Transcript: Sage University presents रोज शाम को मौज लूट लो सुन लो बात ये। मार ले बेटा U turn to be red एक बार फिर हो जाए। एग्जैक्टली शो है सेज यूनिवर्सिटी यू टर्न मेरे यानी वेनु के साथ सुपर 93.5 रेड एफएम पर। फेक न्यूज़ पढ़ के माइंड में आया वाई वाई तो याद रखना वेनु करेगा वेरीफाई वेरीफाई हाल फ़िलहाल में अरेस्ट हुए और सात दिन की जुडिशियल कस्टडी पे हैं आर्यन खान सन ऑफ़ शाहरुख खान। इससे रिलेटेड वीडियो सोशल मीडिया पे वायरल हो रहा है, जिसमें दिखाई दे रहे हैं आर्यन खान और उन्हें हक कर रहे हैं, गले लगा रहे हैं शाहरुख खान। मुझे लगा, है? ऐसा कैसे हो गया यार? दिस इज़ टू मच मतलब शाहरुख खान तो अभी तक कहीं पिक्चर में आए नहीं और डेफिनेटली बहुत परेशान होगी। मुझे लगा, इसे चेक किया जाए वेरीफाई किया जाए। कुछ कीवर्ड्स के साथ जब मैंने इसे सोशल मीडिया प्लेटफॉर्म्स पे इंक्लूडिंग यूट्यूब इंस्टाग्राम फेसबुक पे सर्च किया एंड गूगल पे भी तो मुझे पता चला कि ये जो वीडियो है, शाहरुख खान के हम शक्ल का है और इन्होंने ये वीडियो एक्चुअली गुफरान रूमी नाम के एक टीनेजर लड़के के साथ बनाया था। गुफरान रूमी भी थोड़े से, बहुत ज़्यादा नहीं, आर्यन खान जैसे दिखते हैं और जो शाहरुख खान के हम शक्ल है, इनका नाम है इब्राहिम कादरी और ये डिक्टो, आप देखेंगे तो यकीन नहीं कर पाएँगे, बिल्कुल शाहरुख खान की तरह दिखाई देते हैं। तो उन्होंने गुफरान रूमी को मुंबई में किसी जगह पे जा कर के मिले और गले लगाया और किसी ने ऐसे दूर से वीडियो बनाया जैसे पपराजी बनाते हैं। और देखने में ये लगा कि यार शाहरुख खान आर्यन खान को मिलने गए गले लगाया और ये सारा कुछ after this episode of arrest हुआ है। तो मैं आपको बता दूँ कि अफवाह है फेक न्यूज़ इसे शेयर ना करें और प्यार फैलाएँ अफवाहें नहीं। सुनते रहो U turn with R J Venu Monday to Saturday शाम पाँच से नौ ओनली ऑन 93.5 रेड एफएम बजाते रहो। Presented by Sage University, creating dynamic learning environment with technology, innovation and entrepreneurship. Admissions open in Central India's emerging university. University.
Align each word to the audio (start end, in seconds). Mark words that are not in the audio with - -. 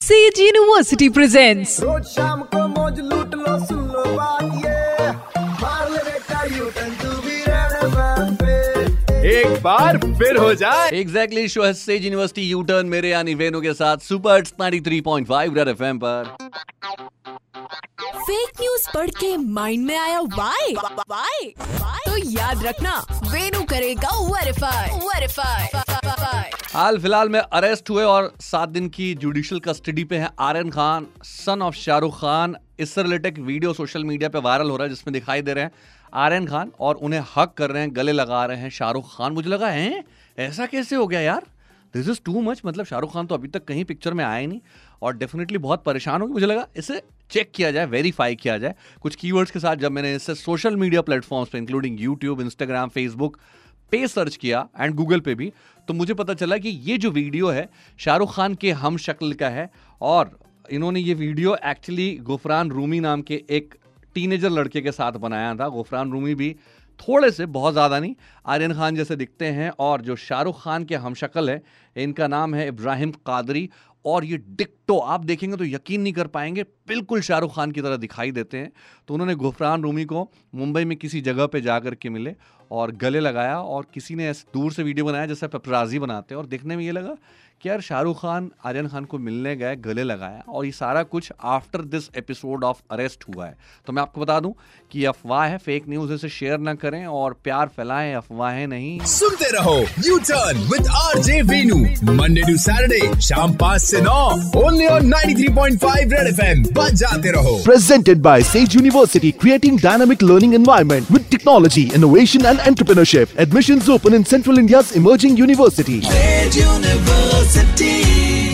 Sage 0.00 0.38
University 0.38 1.06
presents 1.10 1.70
रोज 1.80 2.02
शाम 2.06 2.42
को 2.54 2.66
मौज 2.68 2.98
लूट 3.00 3.34
लो 3.34 3.58
सुन 3.66 3.78
लो 3.92 4.02
बात 4.16 4.42
ये। 4.64 5.10
मार 5.62 5.90
ले 5.90 6.02
बेटा 6.08 6.42
U 6.56 6.64
turn 6.76 6.90
to 7.02 7.10
be 7.22 7.38
red 7.48 9.24
एक 9.30 9.62
बार 9.62 9.98
फिर 10.18 10.36
हो 10.36 10.52
जाए। 10.54 10.90
एग्जैक्टली 11.00 11.48
शो 11.48 11.62
है 11.62 11.72
सेज 11.74 12.04
यूनिवर्सिटी 12.04 12.42
यू 12.42 12.62
टर्न 12.70 12.86
मेरे 12.86 13.10
यानी 13.10 13.34
वेनु 13.34 13.60
के 13.60 13.72
साथ 13.74 14.06
सुपर 14.08 14.42
93.5 14.60 15.56
रेड 15.56 15.68
एफएम 15.68 15.98
पर। 16.04 16.36
फेक 18.18 18.60
न्यूज़ 18.60 18.88
पढ़ 18.94 19.10
के 19.20 19.36
माइंड 19.36 19.86
में 19.86 19.96
आया 19.96 20.20
वाई 20.38 20.74
वाई 21.10 21.54
तो 22.06 22.16
याद 22.30 22.64
रखना 22.66 22.96
वेनु 23.32 23.64
करेगा 23.70 24.16
वेरीफाई 24.30 24.98
वेरीफाई 25.08 25.85
हाल 26.76 26.98
फ़िलहाल 26.98 27.28
में 27.28 27.38
अरेस्ट 27.40 27.90
हुए 27.90 28.02
और 28.04 28.32
सात 28.40 28.68
दिन 28.68 28.88
की 28.88 29.14
जुडिशियल 29.14 29.60
कस्टडी 29.60 30.02
पे 30.04 30.16
हैं 30.18 30.28
आर्यन 30.38 30.70
खान 30.70 31.06
सन 31.24 31.62
ऑफ़ 31.62 31.74
शाहरुख 31.74 32.18
खान। 32.20 32.56
इससे 32.80 33.02
रिलेटेड 33.02 33.38
वीडियो 33.38 33.72
सोशल 33.72 34.04
मीडिया 34.04 34.28
पे 34.28 34.38
वायरल 34.38 34.70
हो 34.70 34.76
रहा 34.76 34.84
है, 34.84 34.88
जिसमें 34.88 35.12
दिखाई 35.12 35.42
दे 35.42 35.54
रहे 35.54 35.64
हैं 35.64 35.70
आर्यन 36.14 36.46
खान 36.46 36.72
और 36.80 36.94
उन्हें 36.96 37.22
हक 37.36 37.54
कर 37.58 37.70
रहे 37.70 37.82
हैं, 37.82 37.94
गले 37.96 38.12
लगा 38.12 38.44
रहे 38.46 38.58
हैं 38.58 38.70
शाहरुख 38.70 39.16
खान। 39.16 39.32
मुझे 39.32 39.48
लगा, 39.50 39.68
है? 39.68 40.04
ऐसा 40.38 40.66
कैसे 40.66 40.96
हो 40.96 41.06
गया 41.06 41.20
यार? 41.20 41.46
दिस 41.94 42.08
इज़ 42.08 42.20
टू 42.24 42.40
मच 42.42 42.62
मतलब 42.66 42.86
शाहरुख 42.86 43.12
खान 43.12 43.26
तो 43.26 43.34
अभी 43.34 43.48
तक 43.48 43.64
कहीं 43.64 43.84
पिक्चर 43.84 44.14
में 44.14 44.24
आए 44.24 44.46
नहीं 44.46 44.60
और 45.02 45.16
डेफिनेटली 45.16 45.58
बहुत 45.58 45.84
परेशान 45.84 46.20
होगी। 46.20 46.32
मुझे 46.32 46.46
लगा, 46.46 46.66
इसे 46.76 47.02
चेक 47.30 47.50
किया 47.54 47.70
जाए 47.70 47.86
वेरीफाई 47.86 48.34
किया 48.36 48.58
जाए। 48.58 48.74
कुछ 49.02 49.14
कीवर्ड्स 49.16 49.50
के 49.50 49.60
साथ 49.60 49.76
जब 49.76 49.92
मैंने 49.92 50.14
इसे 50.14 50.34
सोशल 50.36 50.76
मीडिया 50.76 51.02
प्लेटफॉर्म्स 51.02 51.48
पे 51.50 51.58
इंक्लूडिंग 51.58 52.00
यूट्यूब 52.00 52.40
इंस्टाग्राम 52.40 52.88
फेसबुक 52.88 53.38
पे 53.92 54.06
सर्च 54.08 54.36
किया 54.36 54.68
एंड 54.80 54.94
गूगल 54.94 55.20
पे 55.20 55.34
भी 55.34 55.52
तो 55.88 55.94
मुझे 55.94 56.14
पता 56.14 56.34
चला 56.34 56.56
कि 56.58 56.68
ये 56.68 56.96
जो 56.98 57.10
वीडियो 57.12 57.48
है, 57.48 57.68
शाहरुख 57.98 58.34
खान 58.34 58.54
के 58.54 58.70
हम 58.74 58.96
शक्ल 58.98 59.32
का 59.34 59.48
है 59.48 59.70
और 60.00 60.38
इन्होंने 60.68 61.00
ये 61.00 61.14
वीडियो 61.14 61.56
एक्चुअली 61.66 62.14
गुफरान 62.22 62.70
रूमी 62.70 63.00
नाम 63.00 63.22
के 63.22 63.42
एक 63.50 63.74
टीनेजर 64.14 64.50
लड़के 64.50 64.80
के 64.80 64.92
साथ 64.92 65.12
बनाया 65.20 65.54
था। 65.54 65.68
गुफरान 65.70 66.12
रूमी 66.12 66.34
भी 66.34 66.54
थोड़े 67.00 67.30
से, 67.30 67.46
बहुत 67.46 67.72
ज़्यादा 67.72 67.98
नहीं, 67.98 68.14
आर्यन 68.46 68.72
खान 68.74 68.96
जैसे 68.96 69.16
दिखते 69.16 69.46
हैं 69.48 69.70
और 69.78 70.02
जो 70.02 70.16
शाहरुख 70.18 70.62
खान 70.62 70.84
के 70.84 70.94
हम 70.96 71.14
शक्ल 71.14 71.50
है, 71.50 71.62
इनका 71.96 72.28
नाम 72.28 72.54
है 72.54 72.66
इब्राहिम 72.68 73.10
कादरी 73.26 73.68
और 74.04 74.24
ये 74.24 74.36
डिक्टो, 74.38 74.96
आप 74.96 75.24
देखेंगे 75.24 75.56
तो 75.56 75.64
यकीन 75.64 76.00
नहीं 76.00 76.12
कर 76.12 76.26
पाएँगे, 76.28 76.62
बिल्कुल 76.88 77.20
शाहरुख 77.20 77.54
खान 77.54 77.72
की 77.72 77.82
तरह 77.82 77.96
दिखाई 77.98 78.30
देते 78.32 78.58
हैं। 78.58 78.72
तो 79.08 79.14
उन्होंने 79.14 79.34
गुफरान 79.36 79.82
रूमी 79.82 80.04
को 80.04 80.28
मुंबई 80.54 80.84
में 80.84 80.96
किसी 80.98 81.20
जगह 81.22 81.46
पे 81.46 81.60
जा 81.60 81.78
कर 81.80 81.94
के 81.94 82.08
मिले 82.10 82.34
और 82.70 82.92
गले 82.92 83.20
लगाया 83.20 83.58
और 83.58 83.86
किसी 83.94 84.14
ने 84.14 84.28
ऐसे 84.28 84.44
दूर 84.54 84.72
से 84.72 84.82
वीडियो 84.82 85.06
बनाया 85.06 85.26
जैसे 85.26 85.46
पपराजी 85.46 85.98
बनाते 85.98 86.34
हैं। 86.34 86.42
और 86.42 86.46
देखने 86.46 86.76
में 86.76 86.84
ये 86.84 86.92
लगा 86.92 87.16
कि 87.62 87.68
यार 87.68 87.80
शाहरुख 87.80 88.16
खान 88.22 88.50
आर्यन 88.64 88.88
खान 88.88 89.04
को 89.04 89.18
मिलने 89.18 89.56
गए 89.56 89.76
गले 89.76 90.02
लगाया 90.02 90.42
और 90.48 90.64
ये 90.64 90.70
सारा 90.72 91.02
कुछ 91.02 91.32
after 91.44 91.82
this 91.82 92.08
episode 92.16 92.64
of 92.64 92.80
arrest 92.90 93.24
हुआ 93.28 93.46
है। 93.46 93.56
तो 93.86 93.92
मैं 93.92 94.02
आपको 94.02 94.20
बता 94.20 94.38
दूँ 94.40 94.52
कि 94.92 95.04
अफवाह 95.04 95.46
है 95.46 95.58
फेक 95.58 95.84
न्यूज़ 95.88 96.12
इसे 96.12 96.28
शेयर 96.28 96.58
ना 96.58 96.74
करें 96.74 97.06
और 97.06 97.32
प्यार 97.44 97.68
फैलाएँ 97.76 98.12
अफवाहें 98.14 98.66
नहीं। 98.66 98.98
सुनते 99.00 99.50
रहो 99.50 99.76
U 100.06 100.18
turn 100.18 100.58
with 100.72 100.88
R 100.96 101.18
J 101.22 101.40
Venu 101.42 101.76
Monday 102.12 102.42
to 102.42 102.56
Saturday 102.56 103.20
शाम 103.20 103.54
पाँच 103.54 103.82
से 103.82 104.00
नौ 104.00 104.18
ओनली 104.64 104.86
ऑन 104.86 105.08
93.5 105.12 106.12
रेड 106.12 106.28
एफएम 106.28 106.62
बजाते 106.74 107.30
रहो। 107.30 107.56
Presented 107.64 108.22
by 108.22 108.36
Sage 108.50 108.78
University, 108.80 109.32
creating 109.44 109.80
dynamic 109.86 110.22
learning 110.22 110.54
environment 110.60 111.10
with 111.10 111.28
technology, 111.30 111.86
innovation 112.00 112.46
and 112.58 112.76
entrepreneurship. 112.76 113.36
Admissions 113.38 113.88
open 113.88 114.12
in 114.14 114.24
Central 114.24 114.58
India's 114.58 114.92
emerging 114.96 115.36
university. 115.36 116.00
University. 116.52 118.45